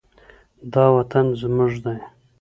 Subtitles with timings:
[0.73, 1.99] دا وطن زموږ دی.